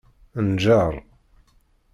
Nǧeṛ. 0.49 0.93